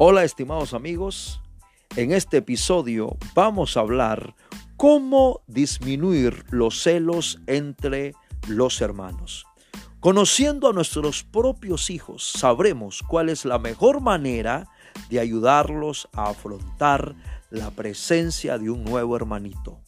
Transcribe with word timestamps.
Hola 0.00 0.22
estimados 0.22 0.74
amigos, 0.74 1.40
en 1.96 2.12
este 2.12 2.36
episodio 2.36 3.16
vamos 3.34 3.76
a 3.76 3.80
hablar 3.80 4.36
cómo 4.76 5.40
disminuir 5.48 6.44
los 6.50 6.84
celos 6.84 7.40
entre 7.48 8.14
los 8.46 8.80
hermanos. 8.80 9.44
Conociendo 9.98 10.68
a 10.68 10.72
nuestros 10.72 11.24
propios 11.24 11.90
hijos, 11.90 12.30
sabremos 12.30 13.02
cuál 13.02 13.28
es 13.28 13.44
la 13.44 13.58
mejor 13.58 14.00
manera 14.00 14.68
de 15.10 15.18
ayudarlos 15.18 16.08
a 16.12 16.28
afrontar 16.28 17.16
la 17.50 17.72
presencia 17.72 18.56
de 18.56 18.70
un 18.70 18.84
nuevo 18.84 19.16
hermanito. 19.16 19.80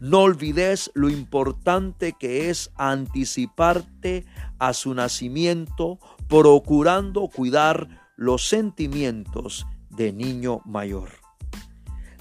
No 0.00 0.20
olvides 0.20 0.90
lo 0.94 1.10
importante 1.10 2.14
que 2.18 2.48
es 2.48 2.70
anticiparte 2.76 4.24
a 4.58 4.72
su 4.72 4.94
nacimiento, 4.94 5.98
procurando 6.28 7.28
cuidar 7.28 8.09
los 8.20 8.46
sentimientos 8.46 9.66
de 9.88 10.12
niño 10.12 10.60
mayor. 10.66 11.08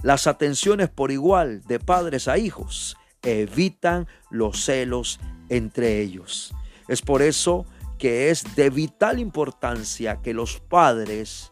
Las 0.01 0.27
atenciones 0.27 0.87
por 0.87 1.11
igual 1.11 1.61
de 1.67 1.77
padres 1.77 2.29
a 2.29 2.37
hijos 2.37 2.95
evitan 3.21 4.07
los 4.29 4.63
celos 4.63 5.19
entre 5.49 5.99
ellos. 5.99 6.53
Es 6.87 7.01
por 7.01 7.21
eso 7.21 7.65
que 7.97 8.29
es 8.29 8.55
de 8.55 8.69
vital 8.69 9.19
importancia 9.19 10.21
que 10.21 10.33
los 10.33 10.61
padres 10.61 11.51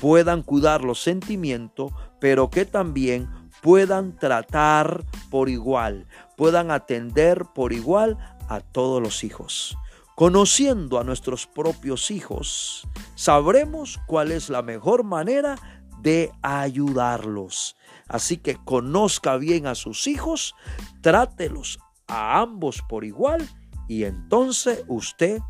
puedan 0.00 0.42
cuidar 0.42 0.82
los 0.82 1.00
sentimientos, 1.00 1.92
pero 2.20 2.50
que 2.50 2.64
también 2.64 3.28
puedan 3.62 4.18
tratar 4.18 5.04
por 5.30 5.48
igual, 5.48 6.08
puedan 6.36 6.72
atender 6.72 7.44
por 7.54 7.72
igual 7.72 8.18
a 8.48 8.58
todos 8.58 9.00
los 9.00 9.22
hijos. 9.22 9.78
Conociendo 10.14 11.00
a 11.00 11.04
nuestros 11.04 11.48
propios 11.48 12.12
hijos, 12.12 12.86
sabremos 13.16 13.98
cuál 14.06 14.30
es 14.30 14.48
la 14.48 14.62
mejor 14.62 15.02
manera 15.02 15.56
de 16.00 16.30
ayudarlos. 16.40 17.76
Así 18.06 18.36
que 18.36 18.56
conozca 18.64 19.36
bien 19.38 19.66
a 19.66 19.74
sus 19.74 20.06
hijos, 20.06 20.54
trátelos 21.00 21.80
a 22.06 22.40
ambos 22.40 22.80
por 22.88 23.04
igual 23.04 23.48
y 23.88 24.04
entonces 24.04 24.84
usted 24.86 25.40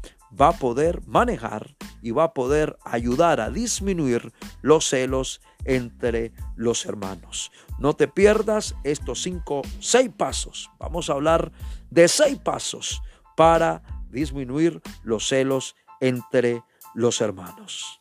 va 0.41 0.49
a 0.49 0.59
poder 0.59 1.07
manejar 1.07 1.77
y 2.01 2.13
va 2.13 2.25
a 2.25 2.33
poder 2.33 2.79
ayudar 2.85 3.41
a 3.43 3.51
disminuir 3.51 4.33
los 4.63 4.89
celos 4.89 5.43
entre 5.67 6.33
los 6.57 6.87
hermanos. 6.87 7.53
No 7.79 7.93
te 7.95 8.09
pierdas 8.09 8.75
estos 8.83 9.23
cinco, 9.23 9.61
seis 9.81 10.11
pasos. 10.17 10.71
Vamos 10.79 11.11
a 11.11 11.13
hablar 11.13 11.53
de 11.91 12.09
seis 12.09 12.39
pasos 12.39 13.03
para 13.37 13.83
disminuir 14.15 14.81
los 15.03 15.29
celos 15.29 15.77
entre 16.01 16.63
los 16.95 17.21
hermanos. 17.21 18.01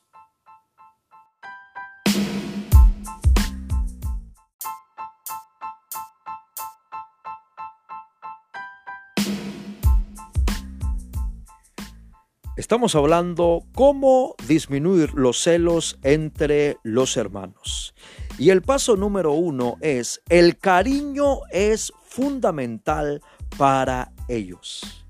Estamos 12.55 12.95
hablando 12.95 13.63
cómo 13.73 14.35
disminuir 14.47 15.15
los 15.15 15.41
celos 15.41 15.97
entre 16.03 16.77
los 16.83 17.17
hermanos. 17.17 17.95
Y 18.37 18.51
el 18.51 18.61
paso 18.61 18.95
número 18.95 19.33
uno 19.33 19.77
es, 19.81 20.21
el 20.29 20.57
cariño 20.57 21.39
es 21.51 21.91
fundamental 22.05 23.21
para 23.57 24.13
ellos 24.27 25.02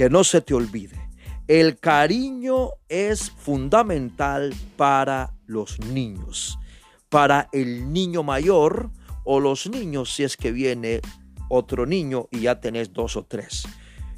que 0.00 0.08
no 0.08 0.24
se 0.24 0.40
te 0.40 0.54
olvide. 0.54 0.96
El 1.46 1.78
cariño 1.78 2.70
es 2.88 3.30
fundamental 3.30 4.54
para 4.78 5.34
los 5.44 5.78
niños. 5.78 6.58
Para 7.10 7.50
el 7.52 7.92
niño 7.92 8.22
mayor 8.22 8.88
o 9.24 9.40
los 9.40 9.68
niños 9.68 10.14
si 10.14 10.24
es 10.24 10.38
que 10.38 10.52
viene 10.52 11.02
otro 11.50 11.84
niño 11.84 12.28
y 12.30 12.40
ya 12.40 12.62
tenés 12.62 12.94
dos 12.94 13.14
o 13.14 13.26
tres. 13.26 13.64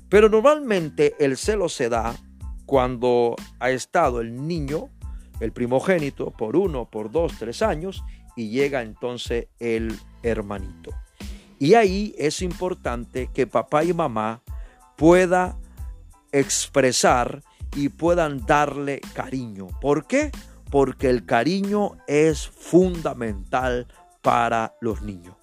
Pero 0.08 0.28
normalmente 0.28 1.16
el 1.18 1.36
celo 1.36 1.68
se 1.68 1.88
da 1.88 2.14
cuando 2.64 3.34
ha 3.58 3.70
estado 3.72 4.20
el 4.20 4.46
niño, 4.46 4.88
el 5.40 5.50
primogénito, 5.50 6.30
por 6.30 6.54
uno, 6.54 6.88
por 6.88 7.10
dos, 7.10 7.32
tres 7.40 7.60
años 7.60 8.04
y 8.36 8.50
llega 8.50 8.82
entonces 8.82 9.48
el 9.58 9.98
hermanito. 10.22 10.92
Y 11.58 11.74
ahí 11.74 12.14
es 12.18 12.40
importante 12.40 13.30
que 13.34 13.48
papá 13.48 13.82
y 13.82 13.92
mamá 13.92 14.44
pueda 14.96 15.58
expresar 16.32 17.42
y 17.76 17.88
puedan 17.88 18.44
darle 18.46 19.00
cariño. 19.14 19.68
¿Por 19.80 20.06
qué? 20.06 20.30
Porque 20.70 21.08
el 21.10 21.24
cariño 21.24 21.96
es 22.06 22.48
fundamental 22.48 23.86
para 24.22 24.74
los 24.80 25.02
niños. 25.02 25.36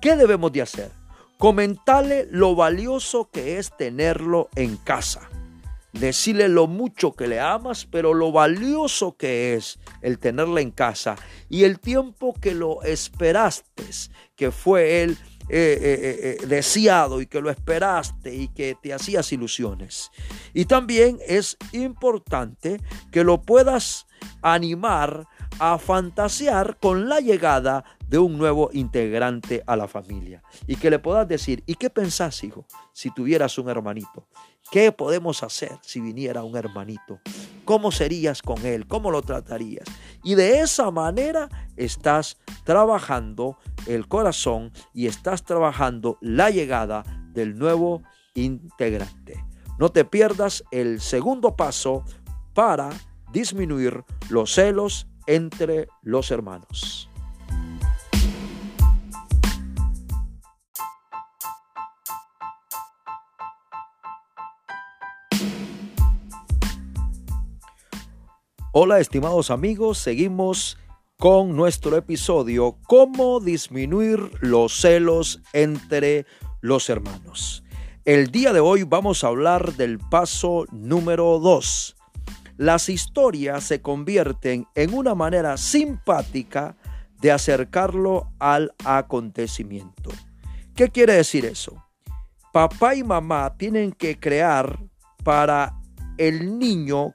¿Qué 0.00 0.16
debemos 0.16 0.52
de 0.52 0.62
hacer? 0.62 0.90
Comentarle 1.38 2.26
lo 2.30 2.54
valioso 2.54 3.30
que 3.30 3.58
es 3.58 3.74
tenerlo 3.76 4.48
en 4.54 4.76
casa. 4.76 5.28
Decirle 5.92 6.48
lo 6.48 6.66
mucho 6.66 7.12
que 7.12 7.26
le 7.26 7.40
amas, 7.40 7.86
pero 7.90 8.14
lo 8.14 8.32
valioso 8.32 9.16
que 9.16 9.54
es 9.54 9.78
el 10.02 10.18
tenerlo 10.18 10.58
en 10.58 10.70
casa 10.70 11.16
y 11.48 11.64
el 11.64 11.80
tiempo 11.80 12.34
que 12.40 12.54
lo 12.54 12.82
esperaste, 12.82 13.84
que 14.36 14.50
fue 14.50 15.02
él 15.02 15.18
eh, 15.52 15.78
eh, 15.82 16.38
eh, 16.40 16.46
deseado 16.46 17.20
y 17.20 17.26
que 17.26 17.40
lo 17.40 17.50
esperaste 17.50 18.32
y 18.32 18.46
que 18.46 18.76
te 18.80 18.94
hacías 18.94 19.32
ilusiones. 19.32 20.12
Y 20.54 20.66
también 20.66 21.18
es 21.26 21.56
importante 21.72 22.80
que 23.10 23.24
lo 23.24 23.42
puedas 23.42 24.06
animar 24.42 25.26
a 25.58 25.78
fantasear 25.78 26.78
con 26.78 27.08
la 27.08 27.20
llegada 27.20 27.84
de 28.08 28.18
un 28.18 28.38
nuevo 28.38 28.70
integrante 28.72 29.62
a 29.66 29.76
la 29.76 29.88
familia. 29.88 30.42
Y 30.66 30.76
que 30.76 30.90
le 30.90 30.98
puedas 30.98 31.28
decir, 31.28 31.62
¿y 31.66 31.74
qué 31.74 31.90
pensás, 31.90 32.42
hijo, 32.44 32.66
si 32.92 33.10
tuvieras 33.10 33.58
un 33.58 33.68
hermanito? 33.68 34.26
¿Qué 34.70 34.92
podemos 34.92 35.42
hacer 35.42 35.72
si 35.82 36.00
viniera 36.00 36.44
un 36.44 36.56
hermanito? 36.56 37.20
¿Cómo 37.64 37.90
serías 37.90 38.40
con 38.40 38.64
él? 38.64 38.86
¿Cómo 38.86 39.10
lo 39.10 39.20
tratarías? 39.22 39.86
Y 40.22 40.34
de 40.36 40.60
esa 40.60 40.90
manera 40.90 41.48
estás 41.76 42.38
trabajando 42.64 43.58
el 43.86 44.06
corazón 44.06 44.72
y 44.94 45.06
estás 45.06 45.44
trabajando 45.44 46.18
la 46.20 46.50
llegada 46.50 47.04
del 47.32 47.58
nuevo 47.58 48.02
integrante. 48.34 49.44
No 49.78 49.90
te 49.90 50.04
pierdas 50.04 50.62
el 50.70 51.00
segundo 51.00 51.56
paso 51.56 52.04
para 52.54 52.90
disminuir 53.32 54.04
los 54.28 54.54
celos 54.54 55.06
entre 55.30 55.86
los 56.02 56.32
hermanos. 56.32 57.08
Hola 68.72 68.98
estimados 68.98 69.52
amigos, 69.52 69.98
seguimos 69.98 70.78
con 71.16 71.54
nuestro 71.54 71.96
episodio 71.96 72.78
Cómo 72.88 73.38
disminuir 73.38 74.32
los 74.40 74.80
celos 74.80 75.42
entre 75.52 76.26
los 76.60 76.90
hermanos. 76.90 77.62
El 78.04 78.32
día 78.32 78.52
de 78.52 78.58
hoy 78.58 78.82
vamos 78.82 79.22
a 79.22 79.28
hablar 79.28 79.74
del 79.74 80.00
paso 80.00 80.64
número 80.72 81.38
2. 81.38 81.99
Las 82.60 82.90
historias 82.90 83.64
se 83.64 83.80
convierten 83.80 84.66
en 84.74 84.92
una 84.92 85.14
manera 85.14 85.56
simpática 85.56 86.76
de 87.18 87.32
acercarlo 87.32 88.34
al 88.38 88.74
acontecimiento. 88.84 90.10
¿Qué 90.76 90.90
quiere 90.90 91.14
decir 91.14 91.46
eso? 91.46 91.82
Papá 92.52 92.94
y 92.94 93.02
mamá 93.02 93.56
tienen 93.56 93.92
que 93.92 94.20
crear 94.20 94.78
para 95.24 95.80
el 96.18 96.58
niño 96.58 97.14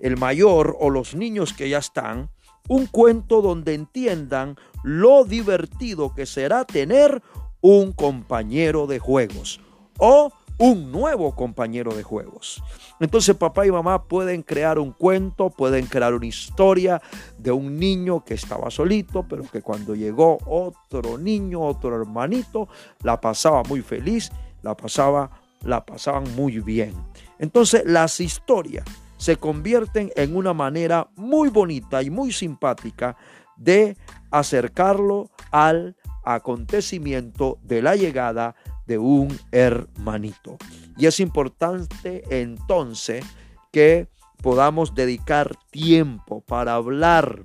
el 0.00 0.18
mayor 0.18 0.76
o 0.78 0.90
los 0.90 1.14
niños 1.14 1.54
que 1.54 1.70
ya 1.70 1.78
están, 1.78 2.28
un 2.68 2.84
cuento 2.84 3.40
donde 3.40 3.72
entiendan 3.72 4.56
lo 4.82 5.24
divertido 5.24 6.14
que 6.14 6.26
será 6.26 6.66
tener 6.66 7.22
un 7.62 7.92
compañero 7.92 8.86
de 8.86 8.98
juegos 8.98 9.62
o 9.96 10.30
un 10.58 10.92
nuevo 10.92 11.34
compañero 11.34 11.94
de 11.94 12.02
juegos. 12.02 12.62
Entonces 13.00 13.34
papá 13.36 13.66
y 13.66 13.72
mamá 13.72 14.04
pueden 14.04 14.42
crear 14.42 14.78
un 14.78 14.92
cuento, 14.92 15.50
pueden 15.50 15.86
crear 15.86 16.14
una 16.14 16.26
historia 16.26 17.02
de 17.38 17.52
un 17.52 17.78
niño 17.78 18.24
que 18.24 18.34
estaba 18.34 18.70
solito, 18.70 19.26
pero 19.28 19.42
que 19.44 19.62
cuando 19.62 19.94
llegó 19.94 20.38
otro 20.46 21.18
niño, 21.18 21.60
otro 21.60 22.00
hermanito, 22.00 22.68
la 23.02 23.20
pasaba 23.20 23.62
muy 23.64 23.82
feliz, 23.82 24.30
la 24.62 24.76
pasaba 24.76 25.30
la 25.64 25.84
pasaban 25.84 26.24
muy 26.36 26.60
bien. 26.60 26.94
Entonces 27.38 27.82
las 27.86 28.20
historias 28.20 28.84
se 29.16 29.36
convierten 29.36 30.12
en 30.16 30.36
una 30.36 30.52
manera 30.52 31.08
muy 31.16 31.48
bonita 31.48 32.02
y 32.02 32.10
muy 32.10 32.32
simpática 32.32 33.16
de 33.56 33.96
acercarlo 34.30 35.30
al 35.50 35.96
acontecimiento 36.24 37.58
de 37.62 37.82
la 37.82 37.96
llegada 37.96 38.54
de 38.86 38.98
un 38.98 39.36
hermanito. 39.52 40.56
Y 40.96 41.06
es 41.06 41.20
importante 41.20 42.24
entonces 42.30 43.24
que 43.72 44.08
podamos 44.42 44.94
dedicar 44.94 45.56
tiempo 45.70 46.40
para 46.42 46.74
hablar 46.74 47.42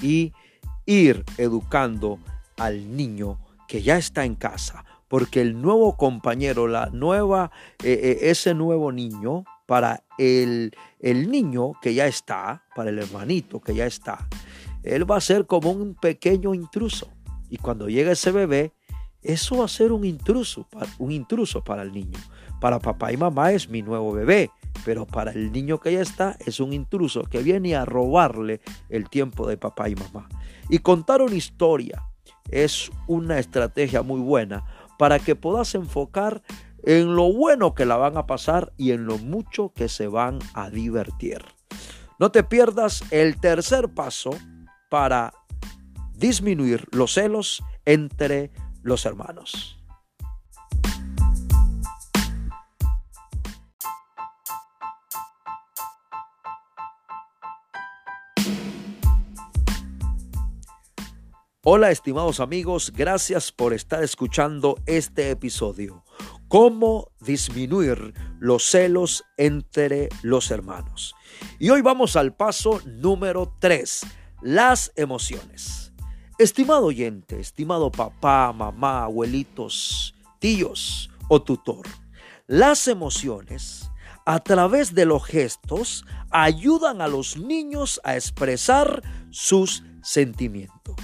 y 0.00 0.32
ir 0.86 1.24
educando 1.36 2.18
al 2.56 2.96
niño 2.96 3.38
que 3.66 3.82
ya 3.82 3.98
está 3.98 4.24
en 4.24 4.34
casa, 4.34 4.84
porque 5.08 5.40
el 5.40 5.60
nuevo 5.60 5.96
compañero, 5.96 6.66
la 6.66 6.86
nueva, 6.86 7.50
eh, 7.82 8.00
eh, 8.02 8.30
ese 8.30 8.54
nuevo 8.54 8.92
niño, 8.92 9.44
para 9.66 10.02
el, 10.16 10.74
el 10.98 11.30
niño 11.30 11.72
que 11.82 11.92
ya 11.92 12.06
está, 12.06 12.64
para 12.74 12.88
el 12.88 12.98
hermanito 12.98 13.60
que 13.60 13.74
ya 13.74 13.84
está, 13.84 14.26
él 14.82 15.08
va 15.08 15.16
a 15.16 15.20
ser 15.20 15.46
como 15.46 15.70
un 15.70 15.94
pequeño 15.94 16.54
intruso. 16.54 17.10
Y 17.50 17.58
cuando 17.58 17.88
llega 17.88 18.12
ese 18.12 18.32
bebé, 18.32 18.72
eso 19.22 19.58
va 19.58 19.64
a 19.64 19.68
ser 19.68 19.92
un 19.92 20.04
intruso, 20.04 20.66
un 20.98 21.12
intruso 21.12 21.62
para 21.62 21.82
el 21.82 21.92
niño. 21.92 22.18
Para 22.60 22.78
papá 22.78 23.12
y 23.12 23.16
mamá 23.16 23.52
es 23.52 23.68
mi 23.68 23.82
nuevo 23.82 24.12
bebé, 24.12 24.50
pero 24.84 25.06
para 25.06 25.32
el 25.32 25.52
niño 25.52 25.78
que 25.78 25.92
ya 25.92 26.00
está 26.00 26.36
es 26.44 26.60
un 26.60 26.72
intruso 26.72 27.22
que 27.22 27.42
viene 27.42 27.76
a 27.76 27.84
robarle 27.84 28.60
el 28.88 29.08
tiempo 29.08 29.46
de 29.46 29.56
papá 29.56 29.88
y 29.88 29.94
mamá. 29.94 30.28
Y 30.68 30.78
contar 30.78 31.22
una 31.22 31.34
historia 31.34 32.04
es 32.50 32.90
una 33.06 33.38
estrategia 33.38 34.02
muy 34.02 34.20
buena 34.20 34.64
para 34.98 35.18
que 35.18 35.36
puedas 35.36 35.74
enfocar 35.74 36.42
en 36.82 37.14
lo 37.14 37.32
bueno 37.32 37.74
que 37.74 37.86
la 37.86 37.96
van 37.96 38.16
a 38.16 38.26
pasar 38.26 38.72
y 38.76 38.92
en 38.92 39.06
lo 39.06 39.18
mucho 39.18 39.72
que 39.74 39.88
se 39.88 40.08
van 40.08 40.38
a 40.54 40.70
divertir. 40.70 41.44
No 42.18 42.32
te 42.32 42.42
pierdas 42.42 43.04
el 43.12 43.38
tercer 43.38 43.88
paso 43.88 44.30
para 44.88 45.32
disminuir 46.14 46.86
los 46.90 47.14
celos 47.14 47.62
entre 47.84 48.50
los 48.82 49.04
hermanos. 49.06 49.78
Hola 61.70 61.90
estimados 61.90 62.40
amigos, 62.40 62.94
gracias 62.96 63.52
por 63.52 63.74
estar 63.74 64.02
escuchando 64.02 64.76
este 64.86 65.30
episodio. 65.30 66.02
¿Cómo 66.48 67.12
disminuir 67.20 68.14
los 68.38 68.64
celos 68.64 69.22
entre 69.36 70.08
los 70.22 70.50
hermanos? 70.50 71.14
Y 71.58 71.68
hoy 71.68 71.82
vamos 71.82 72.16
al 72.16 72.34
paso 72.34 72.80
número 72.86 73.54
3, 73.60 74.06
las 74.40 74.92
emociones. 74.96 75.87
Estimado 76.38 76.84
oyente, 76.86 77.40
estimado 77.40 77.90
papá, 77.90 78.52
mamá, 78.52 79.02
abuelitos, 79.02 80.14
tíos 80.38 81.10
o 81.26 81.42
tutor, 81.42 81.84
las 82.46 82.86
emociones 82.86 83.90
a 84.24 84.38
través 84.38 84.94
de 84.94 85.04
los 85.04 85.24
gestos 85.24 86.04
ayudan 86.30 87.00
a 87.00 87.08
los 87.08 87.38
niños 87.38 88.00
a 88.04 88.14
expresar 88.14 89.02
sus 89.30 89.82
sentimientos. 90.00 90.94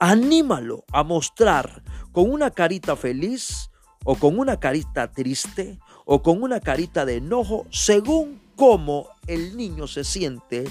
Anímalo 0.00 0.86
a 0.90 1.02
mostrar 1.04 1.82
con 2.10 2.30
una 2.32 2.50
carita 2.50 2.96
feliz 2.96 3.68
o 4.02 4.14
con 4.14 4.38
una 4.38 4.58
carita 4.58 5.12
triste 5.12 5.78
o 6.06 6.22
con 6.22 6.42
una 6.42 6.58
carita 6.60 7.04
de 7.04 7.16
enojo 7.16 7.66
según 7.68 8.40
cómo 8.56 9.10
el 9.26 9.58
niño 9.58 9.86
se 9.86 10.04
siente 10.04 10.64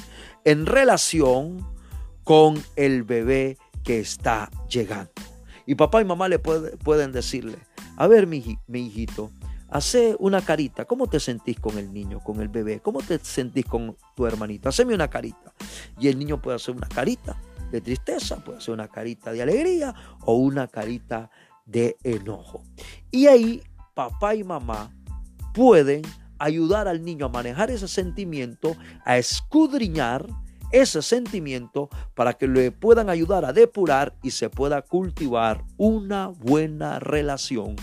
en 0.46 0.66
relación 0.66 1.80
con 2.24 2.62
el 2.76 3.04
bebé 3.04 3.58
que 3.84 4.00
está 4.00 4.50
llegando. 4.70 5.12
Y 5.66 5.76
papá 5.76 6.02
y 6.02 6.06
mamá 6.06 6.28
le 6.28 6.40
pueden 6.40 7.12
decirle, 7.12 7.58
a 7.98 8.08
ver 8.08 8.28
mi, 8.28 8.58
hijito, 8.74 9.32
hace 9.70 10.16
una 10.20 10.42
carita, 10.42 10.86
¿cómo 10.86 11.08
te 11.08 11.20
sentís 11.20 11.60
con 11.60 11.78
el 11.78 11.94
niño, 11.94 12.20
con 12.20 12.42
el 12.42 12.50
bebé? 12.50 12.80
¿Cómo 12.80 13.02
te 13.02 13.20
sentís 13.20 13.66
con 13.66 13.96
tu 14.16 14.26
hermanito? 14.26 14.70
Haceme 14.70 14.94
una 14.94 15.10
carita. 15.10 15.54
Y 16.00 16.08
el 16.08 16.18
niño 16.18 16.42
puede 16.42 16.56
hacer 16.56 16.76
una 16.76 16.88
carita 16.88 17.38
de 17.72 17.80
tristeza, 17.80 18.44
puede 18.44 18.60
ser 18.60 18.74
una 18.74 18.88
carita 18.88 19.32
de 19.32 19.42
alegría 19.42 19.94
o 20.22 20.36
una 20.36 20.68
carita 20.68 21.30
de 21.66 21.96
enojo. 22.04 22.64
Y 23.12 23.28
ahí 23.28 23.64
papá 23.94 24.36
y 24.36 24.44
mamá 24.44 24.92
pueden 25.54 26.02
ayudar 26.40 26.88
al 26.88 27.06
niño 27.06 27.28
a 27.28 27.30
manejar 27.30 27.70
ese 27.70 27.88
sentimiento, 27.88 28.76
a 29.06 29.18
escudriñar 29.18 30.28
ese 30.72 31.02
sentimiento 31.02 31.90
para 32.16 32.34
que 32.34 32.48
le 32.48 32.72
puedan 32.72 33.10
ayudar 33.10 33.46
a 33.46 33.54
depurar 33.54 34.16
y 34.22 34.32
se 34.32 34.50
pueda 34.50 34.82
cultivar 34.82 35.64
una 35.78 36.28
buena 36.28 37.00
relación 37.00 37.76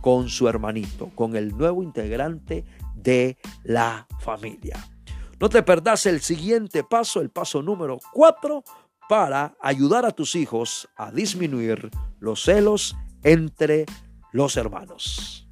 con 0.00 0.28
su 0.28 0.48
hermanito, 0.48 1.10
con 1.14 1.36
el 1.36 1.56
nuevo 1.56 1.82
integrante 1.82 2.64
de 2.94 3.36
la 3.64 4.06
familia. 4.20 4.76
No 5.38 5.48
te 5.48 5.62
perdás 5.62 6.06
el 6.06 6.20
siguiente 6.20 6.84
paso, 6.84 7.20
el 7.20 7.30
paso 7.30 7.62
número 7.62 7.98
4, 8.12 8.64
para 9.08 9.56
ayudar 9.60 10.04
a 10.06 10.10
tus 10.10 10.34
hijos 10.34 10.88
a 10.96 11.10
disminuir 11.10 11.90
los 12.18 12.42
celos 12.42 12.96
entre 13.22 13.86
los 14.32 14.56
hermanos. 14.56 15.45